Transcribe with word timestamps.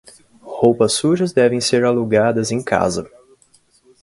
Roupas 0.41 0.93
sujas 0.93 1.31
devem 1.31 1.61
ser 1.61 1.85
alugadas 1.85 2.51
em 2.51 2.59
casa. 2.59 3.07